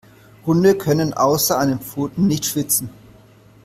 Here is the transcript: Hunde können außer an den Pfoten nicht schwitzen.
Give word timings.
Hunde 0.47 0.75
können 0.79 1.13
außer 1.13 1.59
an 1.59 1.69
den 1.69 1.79
Pfoten 1.79 2.25
nicht 2.25 2.45
schwitzen. 2.47 2.89